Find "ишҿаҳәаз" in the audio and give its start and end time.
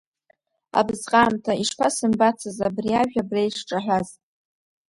3.47-4.07